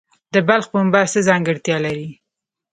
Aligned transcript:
د 0.33 0.35
بلخ 0.47 0.65
پنبه 0.73 1.01
څه 1.13 1.19
ځانګړتیا 1.29 1.77
لري؟ 1.85 2.09